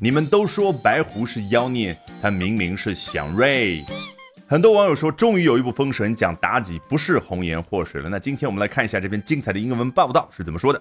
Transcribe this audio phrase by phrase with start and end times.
[0.00, 3.82] 你们都说白狐是妖孽，他明明是祥瑞。
[4.46, 8.08] 很多网友说，终于有一部《封神》讲妲己不是红颜祸水了。
[8.08, 10.80] 那今天我们来看一下这篇精彩的英文报道是怎么说的。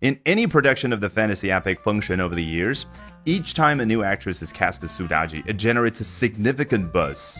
[0.00, 2.82] In any production of the fantasy epic Fengshen over the years,
[3.24, 7.38] each time a new actress is cast as Sudaji, it generates a significant buzz.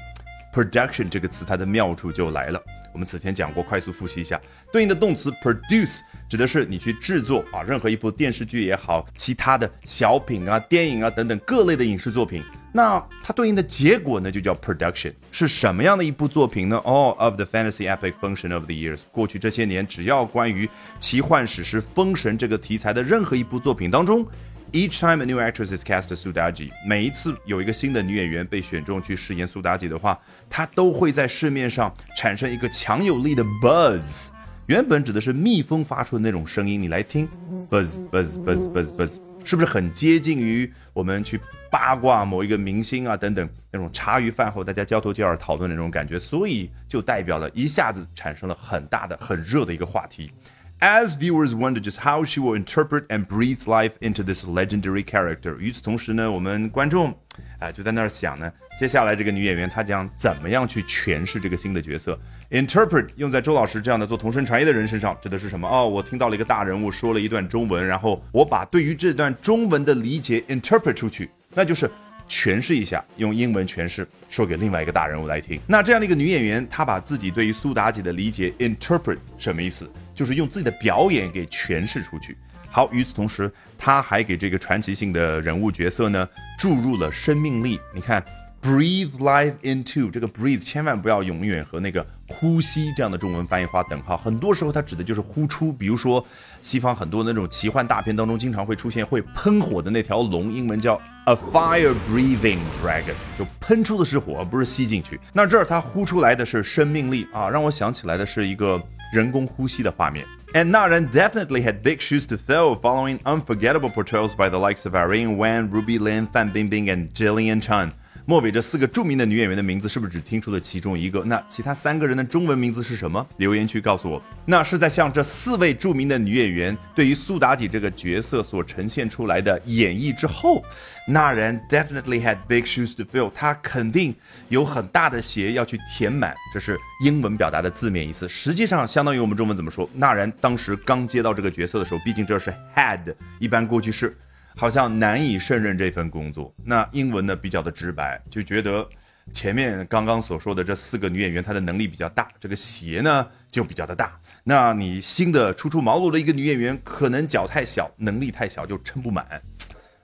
[0.54, 2.62] Production 这个词它的妙处就来了。
[2.98, 4.40] 我们此前讲过，快速复习一下，
[4.72, 12.42] 对应的动词 produce 指的是你去制作啊，任何一部电视剧也好，其他的小品啊、电影啊等等各类的影视作品。
[12.72, 24.26] 那它对应的结果呢，就叫 production，是什么样的一部作品呢？All of the fantasy epic function of the years，过去这些年，只要关于奇幻史诗《封神》这个题材的任何一部作品当中
[24.72, 30.18] ，each time a new actress is cast as Sudaji，每一次有一个新的女演员被选中去饰演苏妲己的话，
[30.48, 34.28] 它都会在市面上产生一个强有力的 buzz。
[34.66, 37.28] 原本指的是蜜蜂发出的那种声音，你来听
[37.70, 39.10] ，buzz buzz buzz buzz buzz，
[39.44, 41.40] 是不是很接近于我们去？
[41.70, 50.32] 八卦某一个明星啊，等等那种茶余饭后大家交头接耳讨论的那种感觉，所以就代表了一下子产生了很大的、很热的一个话题。
[50.80, 57.12] As viewers wonder just how she will interpret and breathe life into this legendary character，与此同时呢，我们观众
[57.58, 62.16] 啊就在那儿想呢，接下来这个女演员她将怎么样去诠释这个新的角色
[62.52, 65.68] ？Interpret 用在周老师这样的做同声传译的人身上，指的是什么？
[65.68, 71.28] 哦，我听到了一个大人物说了一段中文，然后我把对于这段中文的理解 interpret 出去。
[71.54, 71.90] 那就是
[72.28, 75.58] 诠释一下，用英文诠释，说给另外一个大人物来听。
[75.66, 79.90] 那这样的一个女演员，她把自己对于苏妲己的理解 interpret 什么意思？
[80.14, 82.36] 就是用自己的表演给诠释出去。
[82.70, 87.80] 好，与此同时，她还给这个传奇性的人物角色呢注入了生命力。
[87.94, 88.22] 你看。
[88.60, 95.72] Breathe life into 这个 breathe 千万不要永远和那个呼吸这样的中文翻译画等号，很多时候它指的就是呼出。
[95.72, 96.26] 比如说
[96.60, 105.19] 西方很多那种奇幻大片当中经常会出现会喷火的那条龙，英文叫 a fire breathing dragon，就喷出的是火，不是吸进去。
[105.31, 108.81] 那这儿它呼出来的是生命力啊，让我想起来的是一个
[109.13, 110.25] 人工呼吸的画面。
[110.53, 115.37] And Naran definitely had big shoes to fill following unforgettable portrayals by the likes of Irene
[115.37, 117.91] Wan, Ruby Lin, Fan Bingbing, and Jillian Chen.
[118.28, 121.24] 末尾这四个著名的女演员的名字是不是只听出了其中一个？
[121.24, 123.26] 那其他三个人的中文名字是什么？
[123.38, 124.22] 留言区告诉我。
[124.44, 130.62] 那是在向这四位著名的女演员对于苏妲己这个角色所呈现出来的演绎之后，
[131.06, 134.14] 那人 definitely had big shoes to fill，他肯定
[134.50, 136.34] 有很大的鞋要去填满。
[136.52, 139.88] 这是英文表达的字面意思，实际上相当于我们中文怎么说？
[139.94, 144.14] 那人当时刚接到这个角色的时候，毕竟这是 had，一般过去式。
[144.58, 146.52] 好像难以胜任这份工作。
[146.64, 148.86] 那英文呢比较的直白，就觉得
[149.32, 154.18] 前面刚刚所说的这四个女演员她的能力比较大，这个鞋呢就比较的大。
[154.42, 159.24] 那你新的初出茅庐的一个女演员，可能脚太小，能力太小，就撑不满。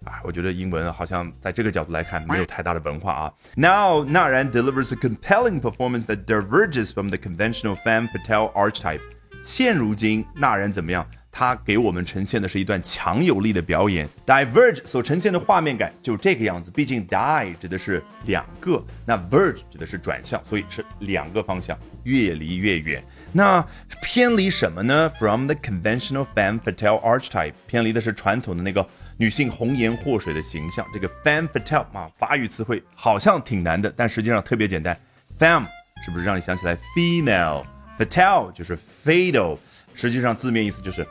[0.04, 3.32] 啊，我觉得英文好像在这个角度来看没有太大的文化啊。
[3.56, 9.00] Now Naran delivers a compelling performance that diverges from the conventional femme fatale archetype。
[9.42, 11.06] 现如今，那然怎么样？
[11.36, 16.70] 他给我们呈现的是一段强有力的表演，diverge 所呈现的画面感就这个样子。
[16.70, 23.04] 毕竟 die 指的是两个，那 verge 指的是转向，所以是两个方向，越离越远。
[23.32, 23.60] 那
[24.00, 30.86] 偏离什么呢？From the conventional femme fatale archetype，偏离的是传统的那个女性红颜祸水的形象。
[30.94, 34.96] 这个 femme fatale 啊，法语词汇好像挺难的，但实际上特别简单。
[35.36, 35.66] femme
[36.04, 39.58] 是不是让你想起来 female？fatale 就是 fatal，
[39.96, 41.04] 实际上字面意思就是。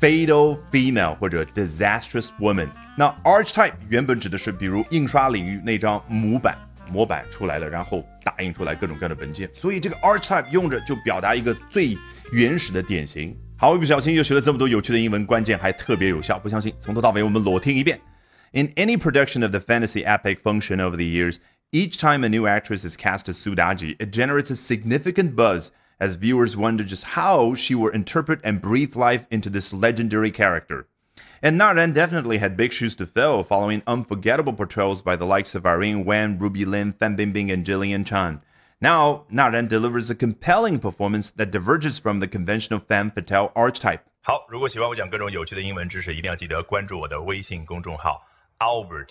[0.00, 2.68] Fatal female 或者 disastrous woman。
[2.96, 6.58] 那 archetype 原本指的是，比如印刷领域那张模板
[6.90, 11.96] 模板出来了，然后打印出来各种各样的文件，所以这个 archetype 用着就表达一个最
[12.32, 13.34] 原始的典型。
[13.56, 17.98] 好，一不小心又学了这么多有趣的英文，关键还特别有效，不相信从头到尾我们裸听一遍。
[18.52, 21.36] In any production of the fantasy epic function over the years,
[21.72, 25.68] each time a new actress is cast as Sudaji, it generates a significant buzz
[26.00, 30.86] as viewers wonder just how she will interpret and breathe life into this legendary character.
[31.42, 35.66] And Naran definitely had big shoes to fill following unforgettable portrayals by the likes of
[35.66, 38.40] Irene Wen, Ruby Lin, Fan Bingbing, and Jillian Chan.
[38.80, 44.00] Now, Naran delivers a compelling performance that diverges from the conventional femme fatale archetype.
[44.22, 48.26] 好，如果喜欢我讲各种有趣的英文知识，一定要记得关注我的微信公众号
[48.58, 49.10] Albert